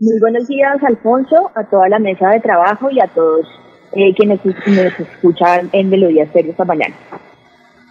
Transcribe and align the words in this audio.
Muy 0.00 0.20
buenos 0.20 0.46
días, 0.46 0.76
Alfonso, 0.84 1.50
a 1.56 1.64
toda 1.64 1.88
la 1.88 1.98
mesa 1.98 2.28
de 2.28 2.38
trabajo 2.38 2.88
y 2.88 3.00
a 3.00 3.08
todos 3.08 3.48
eh, 3.96 4.14
quienes 4.14 4.38
nos 4.44 5.00
escuchan 5.00 5.70
en 5.72 5.90
Melodía 5.90 6.30
Serio 6.32 6.52
esta 6.52 6.64
mañana. 6.64 6.94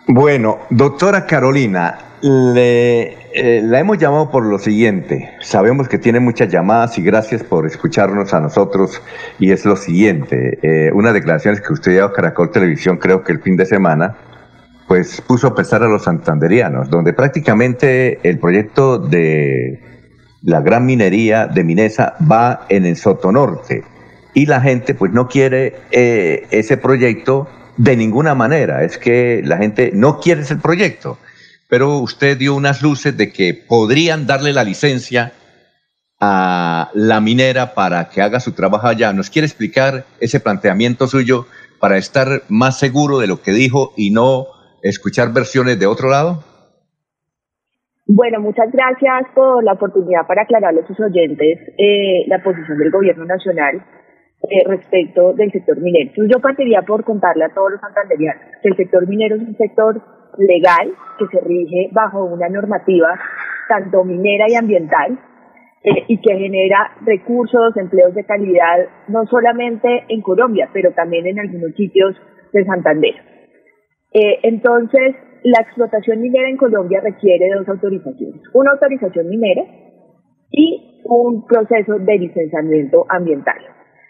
Bueno, 0.07 0.59
doctora 0.69 1.25
Carolina, 1.25 1.97
le, 2.21 3.17
eh, 3.33 3.61
la 3.61 3.81
hemos 3.81 3.97
llamado 3.97 4.31
por 4.31 4.45
lo 4.45 4.57
siguiente. 4.57 5.31
Sabemos 5.41 5.89
que 5.89 5.97
tiene 5.97 6.21
muchas 6.21 6.47
llamadas 6.47 6.97
y 6.97 7.01
gracias 7.01 7.43
por 7.43 7.65
escucharnos 7.65 8.33
a 8.33 8.39
nosotros. 8.39 9.01
Y 9.37 9.51
es 9.51 9.65
lo 9.65 9.75
siguiente, 9.75 10.59
eh, 10.61 10.91
una 10.93 11.11
declaración 11.11 11.57
que 11.57 11.73
usted 11.73 11.91
dio 11.91 12.05
a 12.05 12.13
Caracol 12.13 12.51
Televisión, 12.51 12.99
creo 12.99 13.21
que 13.21 13.33
el 13.33 13.41
fin 13.41 13.57
de 13.57 13.65
semana, 13.65 14.15
pues 14.87 15.19
puso 15.19 15.47
a 15.47 15.55
pensar 15.55 15.83
a 15.83 15.89
los 15.89 16.03
santanderianos, 16.03 16.89
donde 16.89 17.11
prácticamente 17.11 18.19
el 18.23 18.39
proyecto 18.39 18.97
de 18.97 19.96
la 20.41 20.61
gran 20.61 20.85
minería 20.85 21.47
de 21.47 21.63
Minesa 21.63 22.15
va 22.29 22.65
en 22.69 22.85
el 22.85 22.95
Sotonorte 22.97 23.83
y 24.33 24.45
la 24.45 24.61
gente 24.61 24.93
pues 24.93 25.11
no 25.11 25.27
quiere 25.27 25.75
eh, 25.91 26.47
ese 26.51 26.77
proyecto 26.77 27.47
de 27.77 27.95
ninguna 27.95 28.35
manera, 28.35 28.83
es 28.83 28.97
que 28.97 29.41
la 29.43 29.57
gente 29.57 29.91
no 29.93 30.19
quiere 30.19 30.41
ese 30.41 30.55
proyecto, 30.55 31.17
pero 31.69 31.97
usted 31.97 32.37
dio 32.37 32.55
unas 32.55 32.81
luces 32.81 33.15
de 33.17 33.31
que 33.31 33.53
podrían 33.53 34.25
darle 34.25 34.53
la 34.53 34.63
licencia 34.63 35.33
a 36.19 36.89
la 36.93 37.21
minera 37.21 37.75
para 37.75 38.09
que 38.09 38.21
haga 38.21 38.39
su 38.39 38.53
trabajo 38.53 38.87
allá. 38.87 39.13
¿Nos 39.13 39.29
quiere 39.29 39.45
explicar 39.45 40.05
ese 40.19 40.39
planteamiento 40.39 41.07
suyo 41.07 41.45
para 41.79 41.97
estar 41.97 42.43
más 42.47 42.79
seguro 42.79 43.19
de 43.19 43.27
lo 43.27 43.41
que 43.41 43.51
dijo 43.51 43.93
y 43.95 44.09
no 44.09 44.47
escuchar 44.81 45.33
versiones 45.33 45.79
de 45.79 45.85
otro 45.85 46.09
lado? 46.09 46.43
Bueno, 48.07 48.39
muchas 48.39 48.71
gracias 48.71 49.27
por 49.35 49.61
la 49.65 49.73
oportunidad 49.73 50.25
para 50.25 50.43
aclararle 50.43 50.81
a 50.81 50.87
sus 50.87 50.97
oyentes 50.97 51.59
eh, 51.77 52.23
la 52.27 52.41
posición 52.41 52.77
del 52.77 52.89
gobierno 52.89 53.25
nacional 53.25 53.83
eh, 54.49 54.63
respecto 54.65 55.33
del 55.33 55.51
sector 55.51 55.77
minero. 55.81 56.11
yo 56.25 56.39
partiría 56.39 56.83
por 56.83 57.03
contarle 57.03 57.43
a 57.43 57.49
todos 57.49 57.71
los 57.71 57.81
santanderianos 57.81 58.41
que 58.61 58.69
el 58.69 58.77
sector 58.77 59.05
minero 59.07 59.35
es 59.35 59.41
un 59.41 59.57
sector 59.57 60.01
legal 60.37 60.93
que 61.19 61.25
se 61.27 61.45
rige 61.45 61.89
bajo 61.91 62.23
una 62.23 62.47
normativa 62.47 63.19
tanto 63.67 64.05
minera 64.05 64.45
y 64.47 64.55
ambiental 64.55 65.19
eh, 65.83 66.05
y 66.07 66.21
que 66.21 66.37
genera 66.37 66.91
recursos, 67.05 67.75
empleos 67.75 68.15
de 68.15 68.23
calidad, 68.23 68.87
no 69.09 69.25
solamente 69.25 70.05
en 70.07 70.21
Colombia, 70.21 70.69
pero 70.71 70.91
también 70.93 71.27
en 71.27 71.39
algunos 71.39 71.75
sitios 71.75 72.15
de 72.53 72.63
Santander. 72.63 73.15
Eh, 74.13 74.39
entonces, 74.43 75.15
la 75.47 75.61
explotación 75.61 76.19
minera 76.19 76.49
en 76.49 76.57
Colombia 76.57 76.99
requiere 76.99 77.49
dos 77.55 77.69
autorizaciones. 77.69 78.41
Una 78.53 78.71
autorización 78.71 79.29
minera 79.29 79.63
y 80.51 81.01
un 81.05 81.45
proceso 81.45 81.99
de 81.99 82.17
licenciamiento 82.17 83.05
ambiental. 83.07 83.55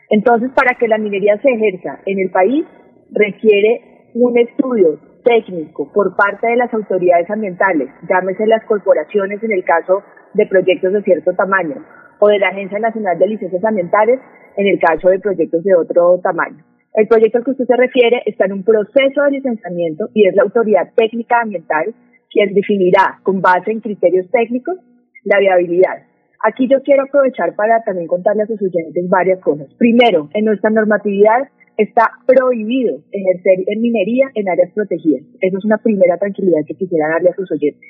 Entonces, 0.09 0.49
para 0.55 0.75
que 0.79 0.87
la 0.87 0.97
minería 0.97 1.37
se 1.41 1.49
ejerza 1.49 1.99
en 2.07 2.19
el 2.19 2.31
país, 2.31 2.65
requiere 3.11 4.09
un 4.15 4.35
estudio 4.39 4.99
técnico 5.23 5.91
por 5.93 6.15
parte 6.15 6.47
de 6.47 6.55
las 6.55 6.73
autoridades 6.73 7.29
ambientales, 7.29 7.89
llámese 8.09 8.47
las 8.47 8.63
corporaciones 8.65 9.43
en 9.43 9.51
el 9.51 9.63
caso 9.63 10.01
de 10.33 10.47
proyectos 10.47 10.91
de 10.93 11.03
cierto 11.03 11.33
tamaño, 11.35 11.85
o 12.19 12.29
de 12.29 12.39
la 12.39 12.49
Agencia 12.49 12.79
Nacional 12.79 13.19
de 13.19 13.27
Licencias 13.27 13.63
Ambientales 13.63 14.19
en 14.55 14.67
el 14.67 14.79
caso 14.79 15.09
de 15.09 15.19
proyectos 15.19 15.63
de 15.63 15.75
otro 15.75 16.19
tamaño. 16.23 16.63
El 16.97 17.07
proyecto 17.07 17.37
al 17.37 17.43
que 17.45 17.51
usted 17.51 17.65
se 17.65 17.77
refiere 17.77 18.23
está 18.25 18.45
en 18.45 18.53
un 18.53 18.63
proceso 18.63 19.21
de 19.21 19.37
licenciamiento 19.37 20.09
y 20.15 20.27
es 20.27 20.35
la 20.35 20.41
autoridad 20.41 20.93
técnica 20.95 21.41
ambiental 21.43 21.93
quien 22.27 22.55
definirá, 22.55 23.19
con 23.21 23.39
base 23.39 23.69
en 23.69 23.81
criterios 23.81 24.25
técnicos, 24.31 24.79
la 25.23 25.37
viabilidad. 25.37 26.07
Aquí 26.43 26.67
yo 26.67 26.81
quiero 26.81 27.03
aprovechar 27.03 27.55
para 27.55 27.83
también 27.83 28.07
contarle 28.07 28.43
a 28.43 28.47
sus 28.47 28.59
oyentes 28.59 29.07
varias 29.09 29.39
cosas. 29.41 29.67
Primero, 29.77 30.29
en 30.33 30.45
nuestra 30.45 30.71
normatividad 30.71 31.49
está 31.77 32.09
prohibido 32.25 33.03
ejercer 33.11 33.63
en 33.67 33.79
minería 33.79 34.31
en 34.33 34.49
áreas 34.49 34.71
protegidas. 34.73 35.21
Eso 35.39 35.59
es 35.59 35.65
una 35.65 35.77
primera 35.77 36.17
tranquilidad 36.17 36.65
que 36.65 36.73
quisiera 36.73 37.09
darle 37.09 37.29
a 37.29 37.35
sus 37.35 37.51
oyentes. 37.51 37.87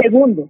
Segundo, 0.00 0.48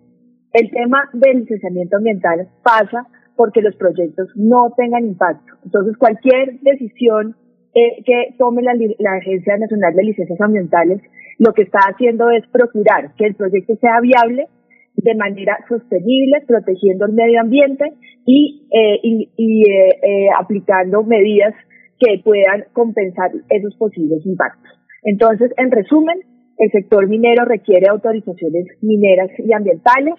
el 0.52 0.70
tema 0.70 1.08
del 1.14 1.40
licenciamiento 1.40 1.96
ambiental 1.96 2.46
pasa 2.62 3.06
porque 3.36 3.62
los 3.62 3.74
proyectos 3.76 4.28
no 4.36 4.70
tengan 4.76 5.06
impacto. 5.06 5.54
Entonces, 5.64 5.96
cualquier 5.96 6.60
decisión 6.60 7.36
eh, 7.72 8.02
que 8.04 8.34
tome 8.36 8.62
la, 8.62 8.74
la, 8.74 9.12
Agencia 9.18 9.56
Nacional 9.56 9.94
de 9.94 10.02
Licencias 10.02 10.40
Ambientales, 10.40 11.00
lo 11.38 11.52
que 11.52 11.62
está 11.62 11.78
haciendo 11.86 12.28
es 12.30 12.44
procurar 12.48 13.14
que 13.16 13.26
el 13.26 13.36
proyecto 13.36 13.76
sea 13.76 14.00
viable 14.02 14.48
de 14.96 15.14
manera 15.14 15.56
sostenible, 15.68 16.42
protegiendo 16.48 17.06
el 17.06 17.12
medio 17.12 17.40
ambiente 17.40 17.84
y, 18.26 18.66
eh, 18.72 18.98
y, 19.02 19.70
eh, 19.70 20.28
aplicando 20.36 21.04
medidas 21.04 21.54
que 22.00 22.20
puedan 22.24 22.64
compensar 22.72 23.30
esos 23.48 23.76
posibles 23.76 24.26
impactos. 24.26 24.72
Entonces, 25.04 25.52
en 25.56 25.70
resumen, 25.70 26.18
el 26.58 26.70
sector 26.72 27.06
minero 27.06 27.44
requiere 27.44 27.86
autorizaciones 27.88 28.66
mineras 28.82 29.30
y 29.38 29.52
ambientales. 29.52 30.14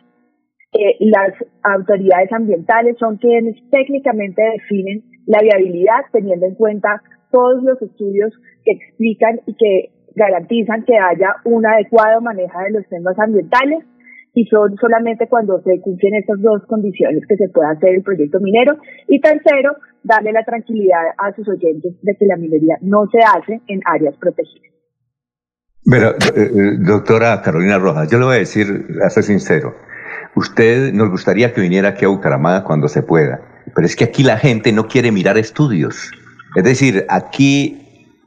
las 0.99 1.33
autoridades 1.63 2.31
ambientales 2.31 2.95
son 2.97 3.17
quienes 3.17 3.57
técnicamente 3.71 4.41
definen 4.41 5.03
la 5.25 5.39
viabilidad 5.41 5.99
teniendo 6.13 6.45
en 6.45 6.55
cuenta 6.55 7.01
todos 7.31 7.63
los 7.63 7.81
estudios 7.81 8.31
que 8.63 8.71
explican 8.71 9.39
y 9.45 9.55
que 9.55 9.91
garantizan 10.15 10.83
que 10.83 10.93
haya 10.97 11.35
un 11.45 11.65
adecuado 11.65 12.21
manejo 12.21 12.59
de 12.59 12.71
los 12.71 12.87
temas 12.87 13.17
ambientales 13.17 13.85
y 14.33 14.45
son 14.45 14.75
solamente 14.77 15.27
cuando 15.27 15.61
se 15.61 15.81
cumplen 15.81 16.15
estas 16.15 16.41
dos 16.41 16.61
condiciones 16.67 17.23
que 17.27 17.35
se 17.35 17.49
puede 17.49 17.69
hacer 17.71 17.95
el 17.95 18.03
proyecto 18.03 18.39
minero. 18.39 18.77
Y 19.07 19.19
tercero, 19.19 19.75
darle 20.03 20.31
la 20.31 20.43
tranquilidad 20.43 21.01
a 21.17 21.33
sus 21.33 21.47
oyentes 21.49 21.93
de 22.01 22.15
que 22.15 22.25
la 22.25 22.37
minería 22.37 22.77
no 22.81 23.07
se 23.11 23.19
hace 23.19 23.61
en 23.67 23.81
áreas 23.85 24.15
protegidas. 24.17 24.71
Pero, 25.83 26.11
eh, 26.11 26.15
eh, 26.35 26.77
doctora 26.79 27.41
Carolina 27.41 27.79
Rojas, 27.79 28.09
yo 28.09 28.19
le 28.19 28.25
voy 28.25 28.35
a 28.35 28.39
decir, 28.39 28.67
a 29.03 29.09
ser 29.09 29.23
sincero, 29.23 29.73
usted 30.35 30.93
nos 30.93 31.09
gustaría 31.09 31.53
que 31.53 31.61
viniera 31.61 31.89
aquí 31.89 32.05
a 32.05 32.09
Bucaramanga 32.09 32.63
cuando 32.63 32.87
se 32.87 33.01
pueda, 33.01 33.41
pero 33.75 33.85
es 33.85 33.95
que 33.95 34.03
aquí 34.03 34.23
la 34.23 34.37
gente 34.37 34.71
no 34.71 34.87
quiere 34.87 35.11
mirar 35.11 35.37
estudios. 35.37 36.11
Es 36.55 36.63
decir, 36.63 37.05
aquí 37.09 37.81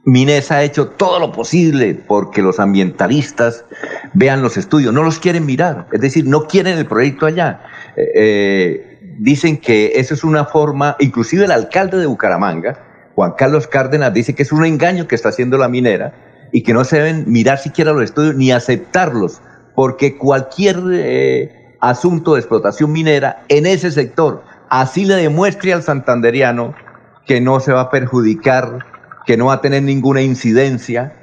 Minesa 0.05 0.57
ha 0.57 0.63
hecho 0.63 0.87
todo 0.87 1.19
lo 1.19 1.31
posible 1.31 1.95
porque 2.07 2.41
los 2.41 2.59
ambientalistas 2.59 3.65
vean 4.13 4.41
los 4.41 4.55
estudios, 4.57 4.93
no 4.93 5.03
los 5.03 5.19
quieren 5.19 5.45
mirar, 5.45 5.87
es 5.91 6.01
decir, 6.01 6.25
no 6.25 6.47
quieren 6.47 6.77
el 6.77 6.85
proyecto 6.85 7.25
allá. 7.25 7.61
Eh, 7.95 8.11
eh, 8.15 9.15
dicen 9.17 9.57
que 9.57 9.93
eso 9.95 10.13
es 10.13 10.23
una 10.23 10.45
forma, 10.45 10.95
inclusive 10.99 11.45
el 11.45 11.51
alcalde 11.51 11.97
de 11.97 12.05
Bucaramanga, 12.05 12.79
Juan 13.15 13.33
Carlos 13.37 13.67
Cárdenas, 13.67 14.13
dice 14.13 14.35
que 14.35 14.43
es 14.43 14.51
un 14.51 14.65
engaño 14.65 15.07
que 15.07 15.15
está 15.15 15.29
haciendo 15.29 15.57
la 15.57 15.69
minera 15.69 16.13
y 16.51 16.61
que 16.61 16.73
no 16.73 16.83
se 16.83 16.97
deben 16.97 17.25
mirar 17.27 17.57
siquiera 17.57 17.93
los 17.93 18.03
estudios 18.03 18.35
ni 18.35 18.51
aceptarlos, 18.51 19.41
porque 19.73 20.17
cualquier 20.17 20.81
eh, 20.91 21.77
asunto 21.79 22.33
de 22.33 22.41
explotación 22.41 22.91
minera 22.91 23.43
en 23.49 23.65
ese 23.65 23.91
sector, 23.91 24.43
así 24.69 25.05
le 25.05 25.15
demuestre 25.15 25.73
al 25.73 25.81
santanderiano, 25.81 26.75
que 27.25 27.41
no 27.41 27.59
se 27.59 27.73
va 27.73 27.81
a 27.81 27.89
perjudicar, 27.89 28.85
que 29.25 29.37
no 29.37 29.47
va 29.47 29.55
a 29.55 29.61
tener 29.61 29.83
ninguna 29.83 30.21
incidencia. 30.21 31.13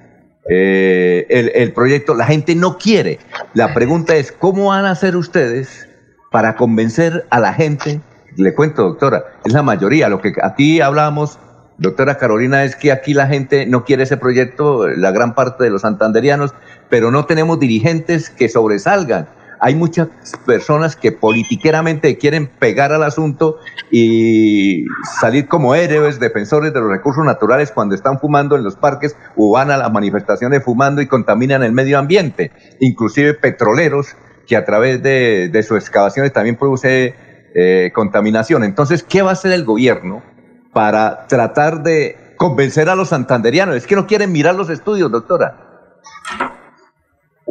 Eh, 0.49 1.27
el, 1.55 1.73
proyecto, 1.73 2.15
la 2.15 2.27
gente 2.27 2.55
no 2.55 2.77
quiere. 2.77 3.19
La 3.55 3.73
pregunta 3.75 4.17
es, 4.17 4.33
¿cómo 4.33 4.69
van 4.69 4.85
a 4.85 4.91
hacer 4.91 5.17
ustedes 5.17 5.89
para 6.31 6.57
convencer 6.57 7.27
a 7.31 7.39
la 7.39 7.55
gente? 7.55 8.01
Le 8.37 8.55
cuento, 8.55 8.83
doctora, 8.83 9.25
es 9.45 9.53
la 9.53 9.63
mayoría. 9.63 10.09
Lo 10.09 10.21
que 10.21 10.33
aquí 10.43 10.81
hablábamos, 10.81 11.39
doctora 11.79 12.19
Carolina, 12.19 12.65
es 12.65 12.75
que 12.75 12.91
aquí 12.91 13.15
la 13.15 13.27
gente 13.27 13.67
no 13.67 13.85
quiere 13.85 14.03
ese 14.03 14.17
proyecto, 14.17 14.89
la 14.89 15.13
gran 15.13 15.35
parte 15.35 15.65
de 15.65 15.71
los 15.71 15.83
santanderianos, 15.83 16.55
pero 16.89 17.11
no 17.11 17.27
tenemos 17.27 17.61
dirigentes 17.61 18.31
que 18.31 18.49
sobresalgan 18.49 19.29
hay 19.65 19.77
muchas 19.77 20.09
personas 20.45 20.97
que 20.97 21.13
politiqueramente 21.13 22.19
quieren 22.19 22.49
pegar 22.49 22.93
al 22.93 23.05
asunto 23.05 23.59
y 23.93 24.87
salir 25.21 25.47
como 25.47 25.77
héroes, 25.77 26.19
defensores 26.19 26.75
de 26.75 26.81
los 26.81 26.91
recursos 26.91 27.25
naturales 27.25 27.71
cuando 27.71 27.95
están 27.95 28.19
fumando 28.19 28.57
en 28.57 28.65
los 28.65 28.75
parques 28.75 29.17
o 29.37 29.53
van 29.53 29.71
a 29.71 29.77
las 29.77 29.93
manifestaciones 29.93 30.65
fumando 30.65 31.01
y 31.01 31.07
contaminan 31.07 31.63
el 31.63 31.71
medio 31.71 32.01
ambiente. 32.01 32.51
Inclusive 32.81 33.35
petroleros 33.35 34.17
que 34.49 34.57
a 34.57 34.65
través 34.65 35.01
de, 35.01 35.65
sus 35.65 35.77
excavaciones 35.79 36.33
también 36.33 36.57
produce 36.57 37.15
eh, 37.55 37.93
contaminación. 37.95 38.65
Entonces, 38.65 39.05
¿qué 39.05 39.23
va 39.23 39.31
a 39.31 39.35
hacer 39.35 39.53
el 39.53 39.65
gobierno 39.65 40.25
para 40.73 41.29
tratar 41.29 41.85
de 41.85 42.35
convencer 42.37 42.89
a 42.89 42.97
los 42.97 43.11
santanderianos? 43.11 43.77
Es 43.77 43.87
que 43.87 43.95
no 43.95 44.09
quieren 44.09 44.33
mirar 44.33 44.57
los 44.57 44.71
estudios, 44.71 45.09
doctora. 45.09 45.73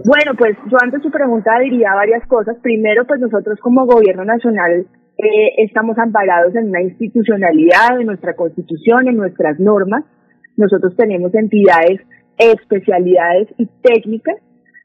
Bueno, 0.06 0.34
pues 0.38 0.58
yo 0.70 0.78
antes 0.82 1.02
su 1.02 1.12
pregunta 1.12 1.52
diría 1.60 1.94
varias 1.94 2.26
cosas. 2.28 2.58
Primero, 2.62 3.06
pues 3.06 3.20
nosotros 3.20 3.60
como 3.60 3.86
gobierno 3.86 4.26
nacional 4.26 4.86
eh, 5.18 5.54
estamos 5.58 5.98
amparados 5.98 6.56
en 6.56 6.70
una 6.70 6.82
institucionalidad 6.82 7.98
de 7.98 8.06
nuestra 8.06 8.36
constitución, 8.36 9.08
en 9.08 9.18
nuestras 9.18 9.60
normas. 9.60 10.04
Nosotros 10.58 10.96
tenemos 10.96 11.34
entidades, 11.36 12.02
especialidades 12.38 13.50
y 13.58 13.68
técnicas 13.82 14.38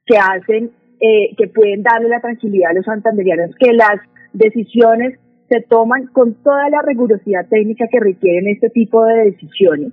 que 0.05 0.17
hacen, 0.19 0.71
eh, 1.01 1.35
que 1.37 1.49
pueden 1.49 1.83
darle 1.83 2.09
la 2.09 2.21
tranquilidad 2.21 2.71
a 2.71 2.75
los 2.75 2.85
santanderianos 2.85 3.55
que 3.59 3.73
las 3.73 4.01
decisiones 4.33 5.19
se 5.49 5.61
toman 5.63 6.07
con 6.09 6.35
toda 6.43 6.69
la 6.71 6.83
rigurosidad 6.83 7.49
técnica 7.49 7.87
que 7.91 8.01
requieren 8.01 8.49
este 8.49 8.71
tipo 8.71 9.05
de 9.05 9.31
decisiones 9.31 9.93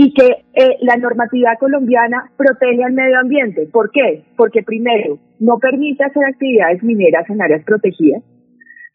y 0.00 0.14
que 0.14 0.26
eh, 0.54 0.76
la 0.82 0.96
normatividad 0.96 1.58
colombiana 1.58 2.30
protege 2.36 2.84
al 2.84 2.92
medio 2.92 3.18
ambiente. 3.18 3.66
¿Por 3.66 3.90
qué? 3.90 4.22
Porque 4.36 4.62
primero, 4.62 5.18
no 5.40 5.58
permite 5.58 6.04
hacer 6.04 6.24
actividades 6.24 6.84
mineras 6.84 7.28
en 7.28 7.42
áreas 7.42 7.64
protegidas. 7.64 8.22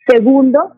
Segundo, 0.07 0.71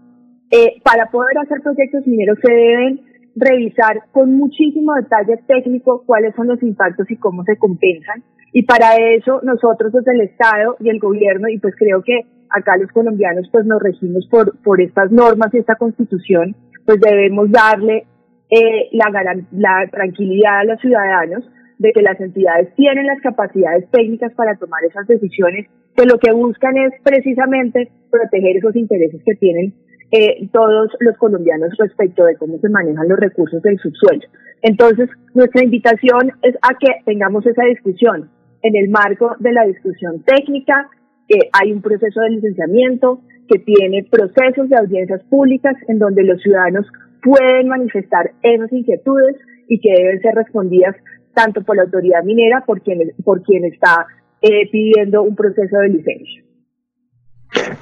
eh, 0.50 0.81
para 0.83 1.12
poder 1.12 1.38
hacer 1.38 1.62
proyectos 1.62 2.07
mineros 2.07 2.39
se 2.44 2.51
deben 2.51 3.01
revisar 3.36 4.01
con 4.12 4.33
muchísimo 4.36 4.95
detalle 4.95 5.38
técnico 5.45 6.04
cuáles 6.07 6.33
son 6.33 6.48
los 6.48 6.62
impactos 6.63 7.10
y 7.12 7.18
cómo 7.18 7.44
se 7.44 7.57
compensan. 7.57 8.24
Y 8.51 8.63
para 8.63 8.95
eso 8.95 9.42
nosotros 9.44 9.94
desde 9.94 10.12
el 10.12 10.21
Estado 10.21 10.75
y 10.80 10.89
el 10.89 10.98
gobierno, 10.98 11.50
y 11.50 11.60
pues 11.60 11.75
creo 11.78 12.01
que 12.01 12.21
acá 12.50 12.78
los 12.78 12.92
colombianos 12.92 13.48
pues 13.51 13.68
nos 13.68 13.80
regimos 13.80 14.28
por, 14.31 14.60
por 14.63 14.81
estas 14.81 15.12
normas 15.12 15.54
y 15.54 15.60
esta 15.60 15.75
constitución, 15.75 16.56
pues 16.83 17.00
debemos 17.00 17.51
darle 17.51 18.07
eh, 18.50 18.89
la, 18.92 19.09
la 19.51 19.88
tranquilidad 19.92 20.59
a 20.59 20.63
los 20.65 20.81
ciudadanos 20.81 21.44
de 21.77 21.92
que 21.92 22.01
las 22.01 22.19
entidades 22.19 22.74
tienen 22.75 23.07
las 23.07 23.21
capacidades 23.21 23.89
técnicas 23.92 24.33
para 24.33 24.56
tomar 24.56 24.83
esas 24.86 25.07
decisiones, 25.07 25.68
que 25.95 26.06
lo 26.06 26.18
que 26.19 26.31
buscan 26.31 26.77
es 26.77 26.94
precisamente 27.03 27.92
proteger 28.09 28.57
esos 28.57 28.75
intereses 28.75 29.21
que 29.25 29.36
tienen 29.36 29.74
eh, 30.12 30.47
todos 30.53 30.92
los 31.00 31.18
colombianos 31.18 31.71
respecto 31.77 32.25
de 32.25 32.38
cómo 32.38 32.59
se 32.59 32.69
manejan 32.69 33.07
los 33.09 33.19
recursos 33.19 33.62
del 33.62 33.80
subsuelo. 33.80 34.21
Entonces, 34.62 35.09
nuestra 35.33 35.63
invitación 35.63 36.31
es 36.44 36.56
a 36.62 36.77
que 36.80 36.92
tengamos 37.06 37.45
esa 37.45 37.63
discusión 37.65 38.30
en 38.62 38.75
el 38.75 38.89
marco 38.89 39.36
de 39.39 39.51
la 39.51 39.65
discusión 39.65 40.24
técnica, 40.24 40.89
que 41.27 41.50
hay 41.53 41.71
un 41.71 41.81
proceso 41.81 42.21
de 42.21 42.30
licenciamiento, 42.31 43.21
que 43.47 43.59
tiene 43.59 44.07
procesos 44.09 44.69
de 44.69 44.77
audiencias 44.77 45.24
públicas 45.24 45.75
en 45.88 46.00
donde 46.00 46.24
los 46.24 46.42
ciudadanos 46.42 46.86
pueden 47.21 47.67
manifestar 47.67 48.31
esas 48.41 48.71
inquietudes 48.71 49.35
y 49.67 49.79
que 49.79 49.91
deben 49.91 50.21
ser 50.21 50.35
respondidas 50.35 50.95
tanto 51.33 51.62
por 51.63 51.75
la 51.75 51.83
autoridad 51.83 52.23
minera 52.23 52.63
por 52.65 52.81
quien, 52.81 53.12
por 53.23 53.44
quien 53.44 53.65
está 53.65 54.07
eh, 54.41 54.69
pidiendo 54.71 55.21
un 55.23 55.35
proceso 55.35 55.77
de 55.77 55.89
licencia. 55.89 56.44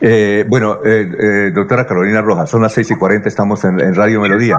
Eh, 0.01 0.45
bueno, 0.47 0.80
eh, 0.85 1.51
doctora 1.53 1.85
Carolina 1.85 2.21
Rojas, 2.21 2.50
son 2.50 2.62
las 2.62 2.74
6 2.74 2.91
y 2.91 2.95
40, 2.95 3.27
estamos 3.27 3.63
en, 3.63 3.95
Radio 3.95 4.21
Melodía. 4.21 4.57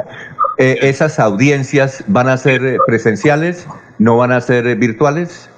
¿Esas 0.56 1.18
audiencias 1.18 2.04
van 2.08 2.28
a 2.28 2.36
ser 2.36 2.78
presenciales? 2.86 3.68
¿No 3.98 4.16
van 4.16 4.32
a 4.32 4.40
ser 4.40 4.76
virtuales? 4.76 5.50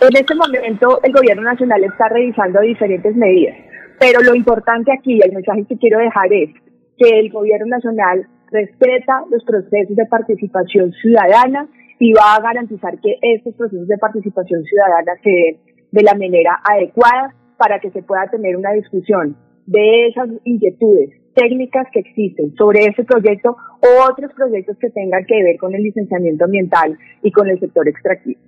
En 0.00 0.16
este 0.16 0.34
momento 0.34 1.00
el 1.02 1.12
gobierno 1.12 1.42
nacional 1.42 1.82
está 1.84 2.08
revisando 2.08 2.60
diferentes 2.60 3.16
medidas, 3.16 3.56
pero 3.98 4.20
lo 4.20 4.34
importante 4.34 4.92
aquí, 4.92 5.20
el 5.22 5.32
mensaje 5.32 5.64
que 5.68 5.76
quiero 5.78 5.98
dejar 5.98 6.32
es 6.32 6.50
que 6.98 7.18
el 7.18 7.30
gobierno 7.30 7.66
nacional 7.66 8.26
respeta 8.50 9.24
los 9.30 9.44
procesos 9.44 9.96
de 9.96 10.06
participación 10.06 10.92
ciudadana 10.92 11.68
y 11.98 12.12
va 12.12 12.34
a 12.34 12.42
garantizar 12.42 12.98
que 13.00 13.16
estos 13.20 13.54
procesos 13.54 13.88
de 13.88 13.98
participación 13.98 14.62
ciudadana 14.64 15.12
se 15.22 15.30
den 15.30 15.60
de 15.92 16.02
la 16.02 16.14
manera 16.14 16.60
adecuada 16.64 17.34
para 17.56 17.80
que 17.80 17.90
se 17.90 18.02
pueda 18.02 18.28
tener 18.30 18.56
una 18.56 18.72
discusión 18.72 19.36
de 19.66 20.08
esas 20.08 20.28
inquietudes 20.44 21.10
técnicas 21.34 21.86
que 21.92 22.00
existen 22.00 22.54
sobre 22.56 22.84
ese 22.86 23.04
proyecto 23.04 23.50
o 23.50 24.10
otros 24.10 24.32
proyectos 24.34 24.76
que 24.80 24.90
tengan 24.90 25.24
que 25.26 25.42
ver 25.42 25.56
con 25.58 25.74
el 25.74 25.82
licenciamiento 25.82 26.44
ambiental 26.44 26.98
y 27.22 27.30
con 27.30 27.48
el 27.48 27.58
sector 27.60 27.86
extractivo. 27.88 28.40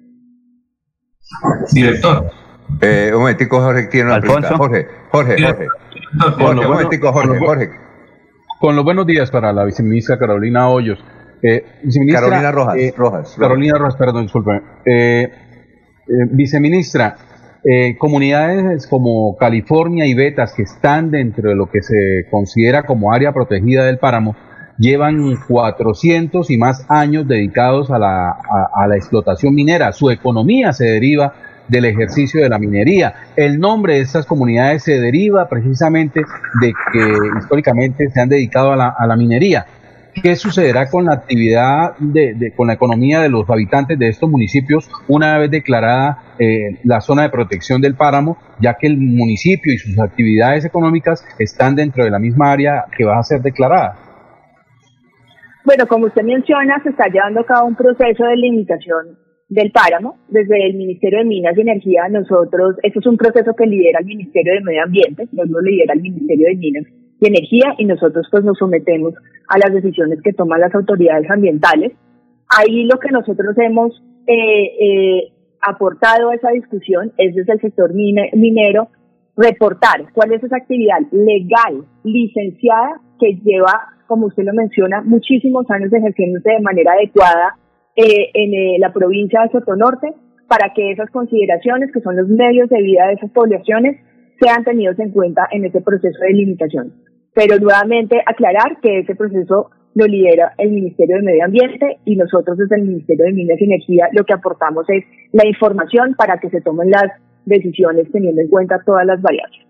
Director. 1.73 2.31
Eh, 2.81 3.11
un 3.13 3.21
momentico, 3.21 3.61
Jorge, 3.61 3.89
tiene 3.89 4.11
una 4.11 4.21
pregunta. 4.21 4.57
Jorge, 4.57 4.87
Jorge, 5.11 5.43
Jorge. 5.43 5.67
Jorge, 6.39 6.61
un 6.61 6.69
momentico, 6.69 7.13
Jorge, 7.13 7.39
Jorge. 7.39 7.88
Con 8.59 8.75
los 8.75 8.85
buenos 8.85 9.07
días 9.07 9.31
para 9.31 9.53
la 9.53 9.65
viceministra 9.65 10.19
Carolina 10.19 10.69
Hoyos. 10.69 10.99
Eh, 11.41 11.63
Carolina 12.13 12.51
Rojas, 12.51 12.77
eh, 12.77 12.93
Rojas, 12.97 13.37
Carolina 13.39 13.79
Rojas, 13.79 13.95
perdón, 13.95 14.25
disculpe. 14.25 14.61
Eh, 14.85 15.31
viceministra, 16.33 17.17
comunidades 17.99 18.89
como 18.89 19.37
California 19.37 20.07
y 20.07 20.15
Betas, 20.15 20.55
que 20.55 20.63
están 20.63 21.13
dentro 21.13 21.51
de 21.51 21.55
lo 21.55 21.71
que 21.71 21.83
se 21.83 22.27
considera 22.31 22.83
como 22.83 23.13
área 23.13 23.33
protegida 23.33 23.85
del 23.85 23.99
páramo, 23.99 24.35
llevan 24.77 25.37
400 25.47 26.51
y 26.51 26.57
más 26.57 26.85
años 26.89 27.29
dedicados 27.29 27.93
a 27.93 27.99
la, 28.01 28.31
a 28.31 28.89
la 28.89 28.97
explotación 28.97 29.55
minera. 29.55 29.93
Su 29.93 30.11
economía 30.11 30.73
se 30.73 30.87
deriva 30.87 31.33
del 31.69 31.85
ejercicio 31.85 32.43
de 32.43 32.49
la 32.49 32.59
minería. 32.59 33.15
El 33.37 33.61
nombre 33.61 33.95
de 33.95 34.01
estas 34.01 34.27
comunidades 34.27 34.83
se 34.83 34.99
deriva 34.99 35.49
precisamente 35.49 36.21
de 36.61 36.73
que 36.93 37.39
históricamente 37.39 38.09
se 38.09 38.21
han 38.21 38.29
dedicado 38.29 38.73
a 38.73 39.07
la, 39.07 39.17
minería. 39.17 39.67
¿Qué 40.21 40.35
sucederá 40.35 40.89
con 40.89 41.05
la 41.05 41.15
actividad, 41.15 41.97
de, 41.99 42.53
con 42.57 42.67
la 42.67 42.73
economía 42.73 43.21
de 43.21 43.29
los 43.29 43.49
habitantes 43.49 43.99
de 43.99 44.09
estos 44.09 44.29
municipios 44.29 44.91
una 45.07 45.39
vez 45.39 45.51
declarada 45.51 46.35
eh, 46.39 46.81
la 46.83 47.01
zona 47.01 47.23
de 47.23 47.31
protección 47.31 47.81
del 47.81 47.95
páramo, 47.95 48.37
ya 48.59 48.75
que 48.75 48.89
el 48.89 48.97
municipio 48.97 49.73
y 49.73 49.79
sus 49.79 49.99
actividades 49.99 50.65
económicas 50.65 51.25
están 51.39 51.77
dentro 51.77 52.05
de 52.05 52.11
la 52.11 52.19
misma 52.19 52.51
área 52.51 52.85
que 52.97 53.05
va 53.05 53.19
a 53.19 53.23
ser 53.23 53.43
declarada? 53.43 53.97
Bueno, 55.65 55.87
como 55.87 56.07
usted 56.07 56.23
menciona, 56.23 56.83
se 56.83 56.89
está 56.89 57.07
llevando 57.09 57.41
a 57.41 57.47
cabo 57.47 57.69
un 57.69 57.77
proceso 57.77 58.25
de 58.25 58.37
limitación 58.37 59.28
del 59.49 59.73
páramo, 59.73 60.19
desde 60.29 60.67
el 60.67 60.75
Ministerio 60.75 61.21
de 61.21 61.25
Minas 61.25 61.57
y 61.57 61.63
Energía, 61.63 62.09
nosotros, 62.11 62.77
esto 62.83 63.01
es 63.01 63.07
un 63.07 63.17
proceso 63.17 63.55
que 63.55 63.67
lidera 63.67 64.01
el 64.01 64.07
Ministerio 64.07 64.53
de 64.55 64.61
Medio 64.61 64.83
Ambiente, 64.85 65.27
no 65.33 65.61
lidera 65.61 65.95
el 65.95 66.03
Ministerio 66.03 66.49
de 66.49 66.57
Minas 66.57 66.85
y 67.21 67.27
Energía, 67.27 67.75
y 67.79 67.87
nosotros 67.87 68.29
pues 68.31 68.45
nos 68.45 68.59
sometemos 68.59 69.15
a 69.49 69.59
las 69.59 69.73
decisiones 69.73 70.21
que 70.23 70.35
toman 70.35 70.61
las 70.61 70.75
autoridades 70.75 71.31
ambientales. 71.31 71.93
Ahí 72.59 72.85
lo 72.85 72.99
que 72.99 73.11
nosotros 73.11 73.57
hemos 73.57 74.03
eh, 74.27 74.67
eh, 74.81 75.33
aportado 75.63 76.31
a 76.31 76.35
esa 76.35 76.51
discusión 76.51 77.13
es 77.17 77.35
desde 77.35 77.55
el 77.55 77.61
sector 77.61 77.93
minero 77.95 78.89
reportar 79.37 80.13
cuál 80.13 80.33
es 80.33 80.45
esa 80.45 80.57
actividad 80.57 81.01
legal, 81.11 81.87
licenciada, 82.05 83.01
que 83.19 83.39
lleva, 83.43 83.95
como 84.07 84.27
usted 84.27 84.45
lo 84.45 84.53
menciona, 84.53 85.01
muchísimos 85.03 85.65
años 85.71 85.93
ejerciéndose 85.93 86.51
de 86.51 86.61
manera 86.61 86.93
adecuada 86.93 87.57
eh, 87.97 88.31
en 88.35 88.55
eh, 88.55 88.79
la 88.79 88.93
provincia 88.93 89.43
de 89.43 89.51
Sotonorte 89.51 90.13
para 90.49 90.73
que 90.73 90.93
esas 90.93 91.11
consideraciones, 91.11 91.93
que 91.93 92.01
son 92.01 92.17
los 92.17 92.29
medios 92.29 92.69
de 92.71 92.83
vida 92.83 93.07
de 93.07 93.15
esas 93.15 93.31
poblaciones, 93.31 94.01
sean 94.41 94.65
tenidos 94.65 94.99
en 94.99 95.11
cuenta 95.11 95.47
en 95.51 95.65
este 95.65 95.81
proceso 95.81 96.19
de 96.21 96.33
limitación. 96.33 96.93
Pero 97.35 97.59
nuevamente 97.59 98.21
aclarar 98.25 98.81
que 98.81 99.01
ese 99.01 99.15
proceso 99.15 99.71
lo 99.95 100.07
lidera 100.07 100.55
el 100.59 100.71
Ministerio 100.71 101.17
de 101.17 101.23
Medio 101.23 101.45
Ambiente 101.45 101.99
y 102.05 102.17
nosotros 102.17 102.57
desde 102.57 102.77
el 102.77 102.83
Ministerio 102.83 103.27
de 103.27 103.33
Minas 103.33 103.61
y 103.61 103.65
Energía 103.65 104.09
lo 104.13 104.25
que 104.25 104.33
aportamos 104.33 104.87
es 104.89 105.05
la 105.33 105.47
información 105.47 106.15
para 106.15 106.39
que 106.39 106.51
se 106.51 106.61
tomen 106.61 106.91
las 106.91 107.11
decisiones 107.45 108.11
teniendo 108.13 108.41
en 108.41 108.49
cuenta 108.49 108.81
todas 108.87 109.05
las 109.07 109.21
variables. 109.21 109.67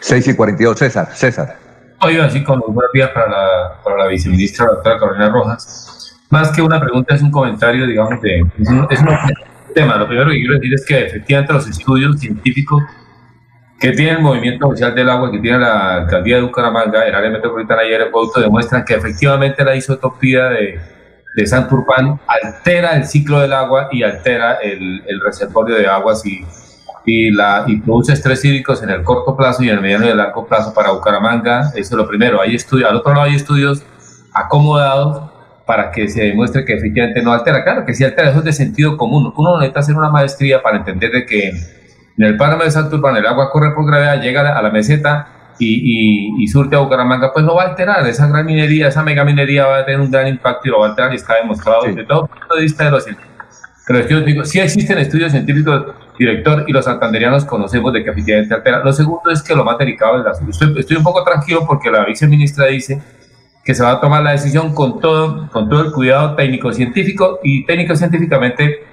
6 0.00 0.28
y 0.28 0.36
42, 0.36 0.78
César. 0.78 1.06
César. 1.08 1.56
Oiga, 2.02 2.26
así 2.26 2.44
como 2.44 2.66
buenos 2.66 2.92
días 2.92 3.10
para 3.10 3.28
la, 3.28 3.82
para 3.82 3.96
la 4.04 4.06
viceministra, 4.08 4.66
doctora 4.66 4.98
Carolina 4.98 5.30
Rojas 5.30 5.99
más 6.30 6.52
que 6.52 6.62
una 6.62 6.80
pregunta, 6.80 7.14
es 7.14 7.22
un 7.22 7.30
comentario, 7.30 7.86
digamos, 7.86 8.20
de, 8.22 8.40
es 8.58 8.68
un, 8.68 8.86
tema. 9.74 9.96
Lo 9.96 10.06
primero 10.06 10.30
que 10.30 10.36
quiero 10.36 10.54
decir 10.54 10.74
es 10.74 10.84
que 10.86 11.06
efectivamente 11.06 11.52
los 11.52 11.68
estudios 11.68 12.18
científicos 12.18 12.82
que 13.78 13.92
tiene 13.92 14.12
el 14.12 14.20
Movimiento 14.20 14.68
Social 14.70 14.94
del 14.94 15.08
Agua, 15.08 15.30
que 15.30 15.38
tiene 15.38 15.58
la 15.58 15.94
Alcaldía 15.94 16.36
de 16.36 16.42
Bucaramanga, 16.42 17.04
el 17.04 17.14
área 17.14 17.30
metropolitana 17.30 17.84
y 17.84 17.88
el 17.88 18.00
aeropuerto, 18.00 18.40
demuestran 18.40 18.84
que 18.84 18.94
efectivamente 18.94 19.64
la 19.64 19.74
isotopía 19.74 20.48
de, 20.48 20.80
de 21.34 21.46
Santurpan 21.46 22.20
altera 22.26 22.96
el 22.96 23.04
ciclo 23.04 23.40
del 23.40 23.52
agua 23.52 23.88
y 23.90 24.02
altera 24.02 24.54
el, 24.54 25.02
el 25.06 25.20
reservorio 25.20 25.76
de 25.76 25.86
aguas 25.86 26.24
y, 26.26 26.44
y, 27.06 27.30
la, 27.30 27.64
y 27.66 27.76
produce 27.78 28.12
estrés 28.12 28.44
hídricos 28.44 28.82
en 28.82 28.90
el 28.90 29.02
corto 29.02 29.36
plazo 29.36 29.62
y 29.62 29.68
en 29.68 29.76
el 29.76 29.80
mediano 29.80 30.06
y 30.06 30.08
el 30.08 30.16
largo 30.16 30.46
plazo 30.46 30.74
para 30.74 30.90
Bucaramanga. 30.90 31.70
Eso 31.70 31.78
es 31.78 31.92
lo 31.92 32.06
primero. 32.06 32.40
Hay 32.40 32.54
estudios, 32.54 32.90
al 32.90 32.96
otro 32.96 33.12
lado 33.14 33.24
hay 33.24 33.36
estudios 33.36 33.82
acomodados 34.32 35.29
para 35.70 35.92
que 35.92 36.08
se 36.08 36.24
demuestre 36.24 36.64
que 36.64 36.74
efectivamente 36.74 37.22
no 37.22 37.32
altera. 37.32 37.62
Claro 37.62 37.86
que 37.86 37.94
sí 37.94 38.02
altera, 38.02 38.30
eso 38.30 38.40
es 38.40 38.44
de 38.44 38.52
sentido 38.52 38.96
común. 38.96 39.32
Uno 39.36 39.56
necesita 39.60 39.78
hacer 39.78 39.94
una 39.94 40.10
maestría 40.10 40.60
para 40.60 40.78
entender 40.78 41.12
de 41.12 41.24
que 41.24 41.50
en 41.50 42.24
el 42.24 42.36
páramo 42.36 42.64
de 42.64 42.72
Santurban 42.72 43.16
el 43.16 43.24
agua 43.24 43.52
corre 43.52 43.72
por 43.72 43.86
gravedad, 43.86 44.20
llega 44.20 44.40
a 44.40 44.62
la, 44.62 44.70
meseta 44.70 45.54
y, 45.60 46.44
surte 46.48 46.74
a 46.74 46.80
Bucaramanga, 46.80 47.32
pues 47.32 47.44
no 47.44 47.54
va 47.54 47.62
a 47.62 47.68
alterar. 47.68 48.04
Esa 48.08 48.26
gran 48.26 48.46
minería, 48.46 48.88
esa 48.88 49.04
mega 49.04 49.24
minería 49.24 49.64
va 49.64 49.78
a 49.78 49.84
tener 49.84 50.00
un 50.00 50.10
gran 50.10 50.26
impacto 50.26 50.62
y 50.64 50.70
lo 50.72 50.80
va 50.80 50.86
a 50.86 50.88
alterar 50.88 51.12
y 51.12 51.16
está 51.18 51.36
demostrado 51.36 51.82
desde 51.86 52.02
todo 52.02 52.26
punto 52.26 52.56
de 52.56 52.62
vista 52.62 52.86
de 52.86 52.90
los 52.90 53.04
científicos. 53.04 53.62
Pero 53.86 54.08
yo 54.08 54.20
digo, 54.22 54.44
sí 54.44 54.58
existen 54.58 54.98
estudios 54.98 55.30
científicos, 55.30 55.94
director, 56.18 56.64
y 56.66 56.72
los 56.72 56.84
santanderianos 56.84 57.44
conocemos 57.44 57.92
de 57.92 58.02
que 58.02 58.10
efectivamente 58.10 58.54
altera. 58.54 58.82
Lo 58.82 58.92
segundo 58.92 59.30
es 59.30 59.40
que 59.40 59.54
lo 59.54 59.62
más 59.62 59.78
delicado 59.78 60.18
es 60.18 60.24
la 60.24 60.34
salud. 60.34 60.78
Estoy, 60.78 60.96
un 60.96 61.04
poco 61.04 61.22
tranquilo 61.22 61.60
porque 61.64 61.92
la 61.92 62.04
viceministra 62.04 62.66
dice 62.66 63.00
que 63.70 63.74
se 63.76 63.84
va 63.84 63.92
a 63.92 64.00
tomar 64.00 64.24
la 64.24 64.32
decisión 64.32 64.74
con 64.74 64.98
todo, 64.98 65.48
con 65.52 65.68
todo 65.68 65.82
el 65.82 65.92
cuidado 65.92 66.34
técnico-científico 66.34 67.38
y 67.44 67.64
técnico-científicamente 67.66 68.84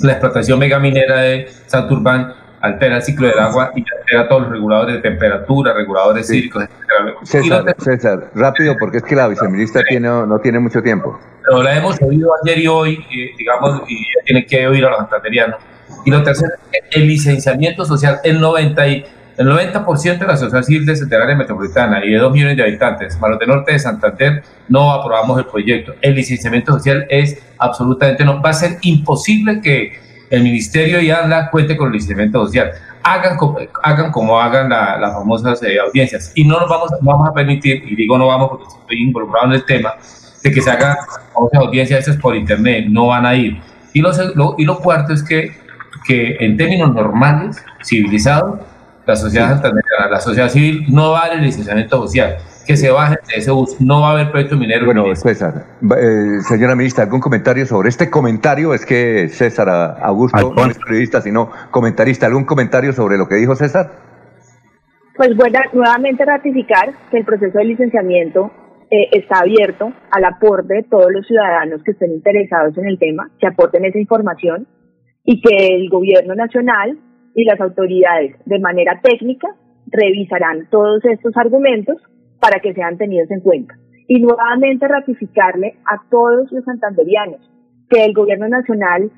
la 0.00 0.12
explotación 0.12 0.58
megaminera 0.58 1.20
de 1.20 1.46
Santurbán 1.66 2.32
altera 2.62 2.96
el 2.96 3.02
ciclo 3.02 3.28
del 3.28 3.38
agua 3.38 3.72
y 3.76 3.84
altera 3.94 4.26
todos 4.26 4.44
los 4.44 4.52
reguladores 4.52 4.94
de 4.94 5.02
temperatura, 5.02 5.74
reguladores 5.74 6.30
hídricos, 6.30 6.64
etc. 6.64 7.14
César, 7.24 7.76
César, 7.76 8.30
rápido, 8.34 8.74
porque 8.80 8.96
es 8.96 9.02
que 9.02 9.16
la 9.16 9.28
viceministra 9.28 9.82
tiene, 9.86 10.08
no 10.08 10.38
tiene 10.38 10.60
mucho 10.60 10.82
tiempo. 10.82 11.20
Pero 11.44 11.62
la 11.62 11.76
hemos 11.76 12.00
oído 12.00 12.30
ayer 12.42 12.60
y 12.60 12.66
hoy, 12.68 13.04
digamos, 13.36 13.82
y 13.86 14.02
tiene 14.24 14.46
que 14.46 14.66
oír 14.66 14.82
a 14.86 14.92
los 14.92 14.98
santanderianos. 15.00 15.60
Y 16.06 16.10
lo 16.10 16.22
tercero, 16.22 16.54
el 16.90 17.06
licenciamiento 17.06 17.84
social, 17.84 18.18
el 18.24 18.40
90 18.40 18.88
y 18.88 19.04
el 19.36 19.46
90% 19.48 20.18
de 20.18 20.26
la 20.26 20.36
sociedad 20.36 20.62
civil 20.62 20.86
de 20.86 20.96
Centenaria 20.96 21.34
Metropolitana 21.34 22.04
y 22.04 22.10
de 22.10 22.18
2 22.18 22.32
millones 22.32 22.56
de 22.56 22.62
habitantes, 22.62 23.18
más 23.20 23.38
de 23.38 23.46
norte 23.46 23.72
de 23.72 23.78
Santander, 23.78 24.42
no 24.68 24.92
aprobamos 24.92 25.38
el 25.38 25.44
proyecto. 25.44 25.94
El 26.00 26.14
licenciamiento 26.14 26.72
social 26.72 27.06
es 27.10 27.38
absolutamente 27.58 28.24
no. 28.24 28.40
Va 28.40 28.50
a 28.50 28.54
ser 28.54 28.78
imposible 28.82 29.60
que 29.60 29.98
el 30.30 30.42
Ministerio 30.42 31.00
y 31.00 31.10
ANLA 31.10 31.50
cuente 31.50 31.76
con 31.76 31.88
el 31.88 31.94
licenciamiento 31.94 32.46
social. 32.46 32.70
Hagan, 33.02 33.36
hagan 33.82 34.10
como 34.10 34.40
hagan 34.40 34.70
las 34.70 35.12
famosas 35.12 35.62
eh, 35.62 35.78
audiencias. 35.78 36.32
Y 36.34 36.44
no 36.44 36.58
nos 36.58 36.68
vamos, 36.68 36.90
vamos 37.02 37.28
a 37.28 37.32
permitir, 37.32 37.84
y 37.86 37.94
digo 37.94 38.16
no 38.16 38.28
vamos 38.28 38.48
porque 38.48 38.64
estoy 38.64 39.02
involucrado 39.02 39.46
en 39.46 39.52
el 39.52 39.64
tema, 39.64 39.94
de 40.42 40.50
que 40.50 40.62
se 40.62 40.70
hagan 40.70 40.96
audiencias 41.34 42.08
por 42.16 42.34
internet. 42.34 42.86
No 42.88 43.08
van 43.08 43.26
a 43.26 43.34
ir. 43.34 43.60
Y 43.92 44.00
lo, 44.00 44.10
y 44.56 44.64
lo 44.64 44.78
cuarto 44.78 45.12
es 45.12 45.22
que, 45.22 45.52
que 46.06 46.36
en 46.40 46.56
términos 46.56 46.92
normales, 46.94 47.62
civilizados, 47.84 48.60
la 49.06 49.16
sociedad 49.16 49.62
la 50.10 50.20
sociedad 50.20 50.48
civil 50.48 50.86
no 50.88 51.12
va 51.12 51.24
a 51.24 51.28
dar 51.28 51.38
el 51.38 51.44
licenciamiento 51.44 51.96
social, 52.02 52.36
que 52.66 52.76
se 52.76 52.90
baje 52.90 53.16
de 53.28 53.38
ese 53.38 53.50
bus, 53.52 53.80
no 53.80 54.00
va 54.00 54.08
a 54.08 54.12
haber 54.12 54.30
proyecto 54.30 54.56
minero. 54.56 54.84
Bueno, 54.84 55.14
César, 55.14 55.64
eh, 55.82 56.40
señora 56.48 56.74
ministra, 56.74 57.04
¿algún 57.04 57.20
comentario 57.20 57.64
sobre 57.66 57.88
este 57.88 58.10
comentario? 58.10 58.74
Es 58.74 58.84
que 58.84 59.28
César 59.28 59.68
Augusto 60.02 60.52
no 60.54 60.66
es 60.66 60.78
periodista, 60.78 61.20
sino 61.20 61.50
comentarista. 61.70 62.26
¿Algún 62.26 62.44
comentario 62.44 62.92
sobre 62.92 63.16
lo 63.16 63.28
que 63.28 63.36
dijo 63.36 63.54
César? 63.54 63.92
Pues 65.16 65.34
bueno, 65.36 65.60
nuevamente 65.72 66.24
ratificar 66.24 66.92
que 67.10 67.18
el 67.18 67.24
proceso 67.24 67.58
de 67.58 67.64
licenciamiento 67.64 68.50
eh, 68.90 69.08
está 69.12 69.38
abierto 69.38 69.92
al 70.10 70.24
aporte 70.24 70.74
de 70.74 70.82
todos 70.82 71.10
los 71.10 71.26
ciudadanos 71.26 71.82
que 71.84 71.92
estén 71.92 72.12
interesados 72.12 72.76
en 72.76 72.86
el 72.86 72.98
tema, 72.98 73.30
que 73.38 73.46
aporten 73.46 73.84
esa 73.84 73.98
información 73.98 74.66
y 75.24 75.40
que 75.40 75.74
el 75.74 75.88
gobierno 75.88 76.34
nacional 76.34 76.98
y 77.36 77.44
las 77.44 77.60
autoridades 77.60 78.34
de 78.46 78.58
manera 78.58 78.98
técnica 79.02 79.46
revisarán 79.92 80.68
todos 80.70 81.04
estos 81.04 81.36
argumentos 81.36 81.98
para 82.40 82.60
que 82.60 82.72
sean 82.72 82.96
tenidos 82.96 83.30
en 83.30 83.40
cuenta. 83.40 83.74
Y 84.08 84.20
nuevamente 84.20 84.88
ratificarle 84.88 85.76
a 85.84 86.00
todos 86.10 86.50
los 86.50 86.64
santanderianos 86.64 87.40
que 87.90 88.04
el 88.04 88.14
gobierno 88.14 88.48
nacional 88.48 89.10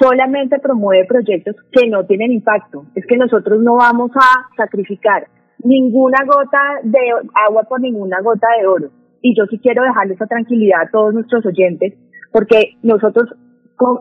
solamente 0.00 0.58
promueve 0.58 1.06
proyectos 1.06 1.54
que 1.70 1.88
no 1.88 2.06
tienen 2.06 2.32
impacto. 2.32 2.86
Es 2.94 3.04
que 3.06 3.18
nosotros 3.18 3.60
no 3.60 3.76
vamos 3.76 4.10
a 4.14 4.48
sacrificar 4.56 5.28
ninguna 5.62 6.24
gota 6.26 6.60
de 6.82 6.98
agua 7.46 7.64
por 7.64 7.80
ninguna 7.80 8.20
gota 8.22 8.46
de 8.58 8.66
oro. 8.66 8.90
Y 9.20 9.36
yo 9.36 9.44
sí 9.46 9.58
quiero 9.58 9.82
dejarle 9.82 10.14
esa 10.14 10.26
tranquilidad 10.26 10.82
a 10.82 10.90
todos 10.90 11.12
nuestros 11.12 11.44
oyentes, 11.44 11.94
porque 12.32 12.76
nosotros 12.82 13.34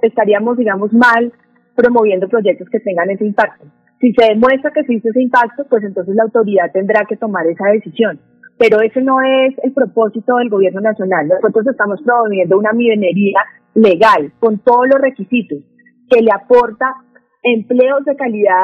estaríamos, 0.02 0.58
digamos, 0.58 0.94
mal 0.94 1.34
promoviendo 1.76 2.28
proyectos 2.28 2.70
que 2.70 2.80
tengan 2.80 3.10
ese 3.10 3.26
impacto. 3.26 3.66
Si 4.00 4.14
se 4.14 4.34
demuestra 4.34 4.72
que 4.72 4.82
existe 4.82 5.10
ese 5.10 5.22
impacto, 5.22 5.66
pues 5.70 5.84
entonces 5.84 6.16
la 6.16 6.24
autoridad 6.24 6.72
tendrá 6.72 7.06
que 7.06 7.18
tomar 7.18 7.46
esa 7.48 7.66
decisión. 7.68 8.20
Pero 8.58 8.82
ese 8.82 9.02
no 9.02 9.22
es 9.22 9.54
el 9.64 9.74
propósito 9.74 10.38
del 10.38 10.50
gobierno 10.50 10.82
nacional. 10.82 11.28
Nosotros 11.28 11.68
estamos 11.68 12.02
promoviendo 12.04 12.58
una 12.58 12.72
minería 12.72 13.40
legal, 13.74 14.32
con 14.40 14.60
todos 14.60 14.88
los 14.88 15.02
requisitos, 15.02 15.60
que 16.10 16.22
le 16.22 16.32
aporta 16.32 16.96
empleos 17.44 18.06
de 18.06 18.16
calidad 18.16 18.64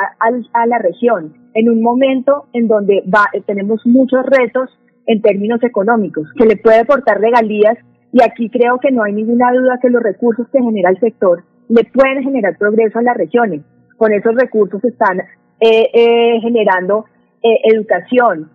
a 0.53 0.65
la 0.65 0.79
región, 0.79 1.33
en 1.53 1.69
un 1.69 1.81
momento 1.81 2.45
en 2.53 2.67
donde 2.67 3.03
va, 3.13 3.25
tenemos 3.45 3.85
muchos 3.85 4.25
retos 4.25 4.69
en 5.05 5.21
términos 5.21 5.61
económicos, 5.63 6.27
que 6.37 6.45
le 6.45 6.57
puede 6.57 6.79
aportar 6.79 7.19
regalías, 7.19 7.77
y 8.13 8.23
aquí 8.23 8.49
creo 8.49 8.79
que 8.79 8.91
no 8.91 9.03
hay 9.03 9.13
ninguna 9.13 9.51
duda 9.51 9.79
que 9.81 9.89
los 9.89 10.01
recursos 10.01 10.47
que 10.51 10.61
genera 10.61 10.89
el 10.89 10.99
sector 10.99 11.43
le 11.71 11.85
pueden 11.85 12.23
generar 12.23 12.57
progreso 12.57 12.99
a 12.99 13.01
las 13.01 13.15
regiones. 13.15 13.61
Con 13.97 14.11
esos 14.11 14.35
recursos 14.35 14.83
están 14.83 15.19
eh, 15.59 15.89
eh, 15.93 16.39
generando 16.41 17.05
eh, 17.41 17.73
educación, 17.73 18.51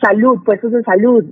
salud, 0.00 0.38
puestos 0.42 0.72
de 0.72 0.82
salud, 0.82 1.22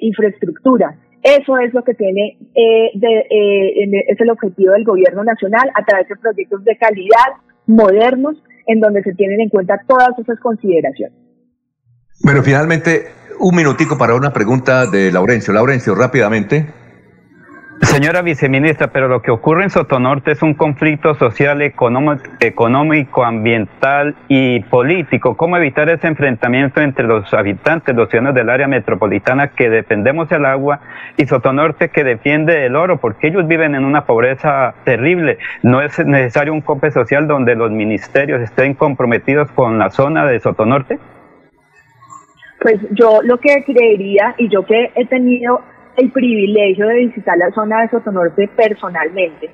infraestructura. 0.00 0.96
Eso 1.22 1.58
es 1.58 1.74
lo 1.74 1.84
que 1.84 1.92
tiene, 1.92 2.38
es 2.54 4.20
el 4.20 4.30
objetivo 4.30 4.72
del 4.72 4.84
gobierno 4.84 5.22
nacional 5.24 5.70
a 5.74 5.84
través 5.84 6.08
de 6.08 6.16
proyectos 6.16 6.64
de 6.64 6.74
calidad, 6.78 7.36
modernos, 7.66 8.42
en 8.66 8.80
donde 8.80 9.02
se 9.02 9.12
tienen 9.12 9.42
en 9.42 9.50
cuenta 9.50 9.78
todas 9.86 10.18
esas 10.18 10.40
consideraciones. 10.40 11.18
Bueno, 12.24 12.42
finalmente, 12.42 13.08
un 13.40 13.54
minutico 13.54 13.98
para 13.98 14.14
una 14.14 14.32
pregunta 14.32 14.86
de 14.86 15.12
Laurencio. 15.12 15.52
Laurencio, 15.52 15.94
rápidamente. 15.94 16.64
Señora 17.82 18.22
viceministra, 18.22 18.88
pero 18.88 19.06
lo 19.06 19.20
que 19.20 19.30
ocurre 19.30 19.64
en 19.64 19.70
Sotonorte 19.70 20.32
es 20.32 20.42
un 20.42 20.54
conflicto 20.54 21.14
social, 21.14 21.60
económico, 21.60 23.24
ambiental 23.24 24.14
y 24.28 24.60
político. 24.60 25.36
¿Cómo 25.36 25.58
evitar 25.58 25.88
ese 25.90 26.06
enfrentamiento 26.06 26.80
entre 26.80 27.06
los 27.06 27.32
habitantes, 27.34 27.94
los 27.94 28.08
ciudadanos 28.08 28.34
del 28.34 28.48
área 28.48 28.66
metropolitana 28.66 29.48
que 29.48 29.68
dependemos 29.68 30.28
del 30.30 30.46
agua 30.46 30.80
y 31.18 31.26
Sotonorte 31.26 31.90
que 31.90 32.02
defiende 32.02 32.64
el 32.64 32.76
oro? 32.76 32.98
Porque 32.98 33.28
ellos 33.28 33.46
viven 33.46 33.74
en 33.74 33.84
una 33.84 34.04
pobreza 34.04 34.74
terrible. 34.84 35.38
¿No 35.62 35.82
es 35.82 35.98
necesario 35.98 36.54
un 36.54 36.62
cope 36.62 36.90
social 36.90 37.28
donde 37.28 37.56
los 37.56 37.70
ministerios 37.70 38.40
estén 38.40 38.74
comprometidos 38.74 39.50
con 39.52 39.78
la 39.78 39.90
zona 39.90 40.24
de 40.26 40.40
Sotonorte? 40.40 40.98
Pues 42.60 42.80
yo 42.92 43.20
lo 43.22 43.38
que 43.38 43.62
creería 43.64 44.34
y 44.38 44.48
yo 44.48 44.64
que 44.64 44.92
he 44.94 45.06
tenido 45.06 45.60
el 45.96 46.10
privilegio 46.10 46.86
de 46.86 47.06
visitar 47.06 47.36
la 47.38 47.50
zona 47.52 47.82
de 47.82 47.88
Sotonorte 47.88 48.48
personalmente. 48.48 49.50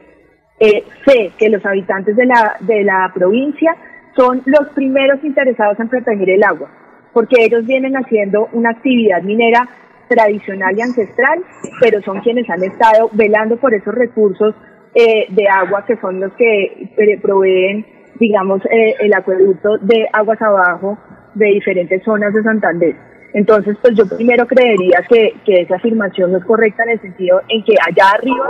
Eh, 0.58 0.84
sé 1.06 1.32
que 1.38 1.48
los 1.48 1.64
habitantes 1.64 2.16
de 2.16 2.26
la, 2.26 2.56
de 2.60 2.84
la 2.84 3.10
provincia 3.14 3.74
son 4.16 4.42
los 4.44 4.68
primeros 4.74 5.22
interesados 5.24 5.78
en 5.80 5.88
proteger 5.88 6.30
el 6.30 6.44
agua, 6.44 6.70
porque 7.12 7.44
ellos 7.44 7.64
vienen 7.66 7.94
haciendo 7.96 8.48
una 8.52 8.70
actividad 8.70 9.22
minera 9.22 9.68
tradicional 10.08 10.76
y 10.76 10.82
ancestral, 10.82 11.40
pero 11.80 12.00
son 12.02 12.20
quienes 12.20 12.48
han 12.50 12.62
estado 12.62 13.08
velando 13.12 13.56
por 13.56 13.72
esos 13.74 13.94
recursos 13.94 14.54
eh, 14.94 15.26
de 15.30 15.48
agua 15.48 15.84
que 15.86 15.96
son 15.96 16.20
los 16.20 16.32
que 16.34 16.90
eh, 16.96 17.18
proveen, 17.20 17.86
digamos, 18.20 18.60
el 18.70 19.14
acueducto 19.14 19.78
de 19.78 20.06
aguas 20.12 20.40
abajo 20.42 20.98
de 21.34 21.46
diferentes 21.46 22.02
zonas 22.04 22.34
de 22.34 22.42
Santander. 22.42 23.11
Entonces, 23.34 23.76
pues 23.80 23.94
yo 23.96 24.06
primero 24.06 24.46
creería 24.46 25.02
que, 25.08 25.34
que 25.44 25.62
esa 25.62 25.76
afirmación 25.76 26.32
no 26.32 26.38
es 26.38 26.44
correcta 26.44 26.82
en 26.84 26.90
el 26.90 27.00
sentido 27.00 27.40
en 27.48 27.64
que 27.64 27.74
allá 27.80 28.10
arriba 28.12 28.44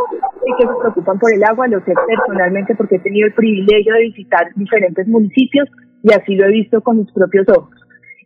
sí 0.45 0.51
que 0.59 0.67
se 0.67 0.81
preocupan 0.81 1.19
por 1.19 1.33
el 1.33 1.45
agua, 1.45 1.69
lo 1.69 1.79
sé 1.85 1.93
personalmente 2.07 2.75
porque 2.75 2.97
he 2.97 3.01
tenido 3.01 3.29
el 3.29 3.35
privilegio 3.35 3.95
de 3.95 4.01
visitar 4.01 4.49
diferentes 4.57 5.07
municipios 5.07 5.69
y 6.03 6.13
así 6.13 6.35
lo 6.35 6.47
he 6.47 6.51
visto 6.51 6.81
con 6.81 6.99
mis 6.99 7.13
propios 7.13 7.49
ojos. 7.49 7.71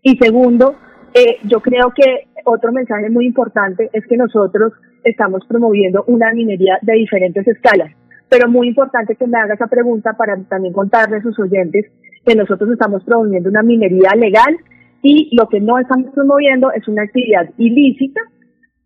Y 0.02 0.16
segundo, 0.16 0.76
eh, 1.12 1.38
yo 1.44 1.60
creo 1.60 1.92
que 1.94 2.28
otro 2.44 2.72
mensaje 2.72 3.10
muy 3.10 3.26
importante 3.26 3.90
es 3.92 4.06
que 4.06 4.16
nosotros 4.16 4.72
estamos 5.04 5.44
promoviendo 5.46 6.04
una 6.06 6.32
minería 6.32 6.78
de 6.80 6.94
diferentes 6.94 7.46
escalas, 7.46 7.92
pero 8.30 8.48
muy 8.48 8.68
importante 8.68 9.14
que 9.14 9.26
me 9.26 9.38
haga 9.38 9.54
esa 9.54 9.66
pregunta 9.66 10.14
para 10.14 10.36
también 10.48 10.72
contarle 10.72 11.18
a 11.18 11.22
sus 11.22 11.38
oyentes 11.38 11.86
que 12.24 12.34
nosotros 12.34 12.70
estamos 12.70 13.04
promoviendo 13.04 13.50
una 13.50 13.62
minería 13.62 14.10
legal 14.16 14.56
y 15.02 15.34
lo 15.36 15.48
que 15.48 15.60
no 15.60 15.78
estamos 15.78 16.12
promoviendo 16.14 16.70
es 16.72 16.86
una 16.88 17.02
actividad 17.02 17.48
ilícita 17.58 18.20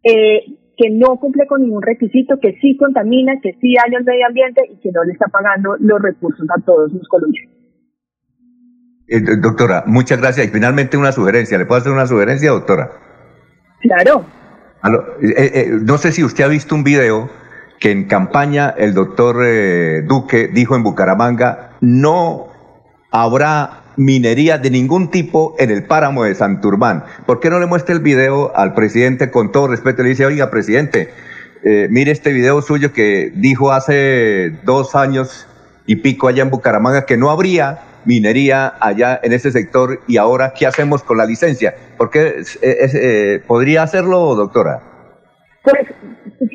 eh, 0.03 0.57
que 0.77 0.91
no 0.91 1.17
cumple 1.17 1.47
con 1.47 1.63
ningún 1.63 1.83
requisito, 1.83 2.39
que 2.41 2.59
sí 2.61 2.77
contamina, 2.77 3.35
que 3.43 3.53
sí 3.61 3.75
daña 3.75 3.99
el 3.99 4.05
medio 4.05 4.27
ambiente 4.27 4.63
y 4.71 4.77
que 4.81 4.91
no 4.93 5.05
le 5.05 5.13
está 5.13 5.27
pagando 5.29 5.77
los 5.79 6.01
recursos 6.01 6.47
a 6.49 6.61
todos 6.63 6.93
los 6.93 7.07
colombianos. 7.09 7.53
Eh, 9.09 9.21
doctora, 9.43 9.85
muchas 9.87 10.21
gracias. 10.21 10.47
Y 10.47 10.51
finalmente 10.51 10.97
una 10.97 11.13
sugerencia. 11.13 11.59
¿Le 11.59 11.67
puedo 11.67 11.81
hacer 11.81 11.93
una 11.93 12.07
sugerencia, 12.07 12.51
doctora? 12.51 12.91
Claro. 13.81 14.25
Eh, 15.21 15.71
no 15.83 15.99
sé 15.99 16.13
si 16.13 16.25
usted 16.25 16.45
ha 16.45 16.49
visto 16.49 16.75
un 16.75 16.85
video 16.85 17.29
que 17.79 17.91
en 17.91 18.07
campaña 18.09 18.71
el 18.71 18.95
doctor 18.95 19.37
Duque 20.07 20.49
dijo 20.49 20.77
en 20.77 20.83
Bucaramanga, 20.83 21.73
no 21.81 22.47
habrá 23.11 23.80
minería 24.01 24.57
de 24.57 24.71
ningún 24.71 25.11
tipo 25.11 25.55
en 25.59 25.71
el 25.71 25.85
páramo 25.85 26.25
de 26.25 26.35
Santurbán. 26.35 27.05
¿Por 27.27 27.39
qué 27.39 27.51
no 27.51 27.61
le 27.61 27.67
muestra 27.67 27.95
el 27.95 28.01
video 28.01 28.57
al 28.57 28.73
presidente 28.73 29.31
con 29.31 29.53
todo 29.53 29.69
respeto? 29.69 30.03
Le 30.03 30.09
dice, 30.09 30.25
oiga, 30.25 30.51
presidente, 30.51 31.11
eh, 31.63 31.87
mire 31.91 32.11
este 32.11 32.33
video 32.33 32.63
suyo 32.63 32.95
que 32.95 33.31
dijo 33.35 33.73
hace 33.73 34.53
dos 34.65 34.95
años 34.95 35.47
y 35.85 35.97
pico 35.97 36.29
allá 36.29 36.43
en 36.43 36.51
Bucaramanga 36.51 37.05
que 37.05 37.19
no 37.19 37.31
habría 37.31 37.81
minería 38.07 38.73
allá 38.81 39.21
en 39.23 39.35
ese 39.35 39.51
sector 39.51 40.01
y 40.09 40.17
ahora 40.17 40.55
qué 40.59 40.67
hacemos 40.67 41.03
con 41.03 41.19
la 41.19 41.27
licencia. 41.27 41.75
¿Por 41.99 42.09
qué 42.11 42.43
eh, 42.63 43.43
podría 43.47 43.83
hacerlo, 43.83 44.35
doctora? 44.35 44.81
Pues 45.63 45.77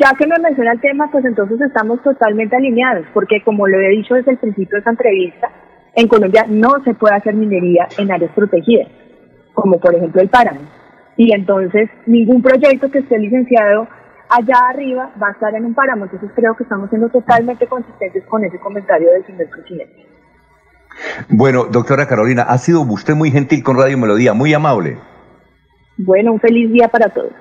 ya 0.02 0.12
que 0.18 0.26
me 0.26 0.40
menciona 0.40 0.72
el 0.72 0.82
tema, 0.82 1.12
pues 1.12 1.24
entonces 1.26 1.62
estamos 1.62 2.02
totalmente 2.02 2.56
alineados, 2.56 3.06
porque 3.14 3.44
como 3.44 3.68
lo 3.68 3.80
he 3.80 3.90
dicho 3.90 4.16
desde 4.16 4.32
el 4.32 4.40
principio 4.40 4.72
de 4.72 4.80
esta 4.80 4.90
entrevista, 4.90 5.52
en 5.96 6.08
Colombia 6.08 6.46
no 6.48 6.84
se 6.84 6.94
puede 6.94 7.16
hacer 7.16 7.34
minería 7.34 7.88
en 7.98 8.12
áreas 8.12 8.32
protegidas, 8.34 8.88
como 9.54 9.80
por 9.80 9.96
ejemplo 9.96 10.22
el 10.22 10.30
páramo. 10.30 10.62
Y 11.18 11.34
entonces 11.34 11.90
ningún 12.06 12.42
proyecto 12.42 12.92
que 12.92 13.00
esté 13.00 13.18
licenciado 13.18 13.88
allá 14.30 14.70
arriba 14.70 15.12
va 15.22 15.30
a 15.30 15.32
estar 15.32 15.56
en 15.56 15.66
un 15.66 15.74
páramo. 15.74 16.06
Entonces 16.06 16.30
creo 16.36 16.56
que 16.56 16.64
estamos 16.64 16.90
siendo 16.90 17.10
totalmente 17.10 17.68
consistentes 17.68 18.24
con 18.26 18.44
ese 18.44 18.60
comentario 18.60 19.12
del 19.12 19.26
señor 19.26 19.50
presidente. 19.50 20.06
Bueno, 21.30 21.66
doctora 21.66 22.08
Carolina, 22.08 22.44
ha 22.44 22.58
sido 22.58 22.82
usted 22.82 23.16
muy 23.16 23.32
gentil 23.32 23.64
con 23.64 23.78
Radio 23.78 23.98
Melodía, 23.98 24.34
muy 24.34 24.54
amable. 24.54 24.98
Bueno, 25.98 26.34
un 26.34 26.40
feliz 26.40 26.72
día 26.72 26.88
para 26.88 27.10
todos. 27.10 27.32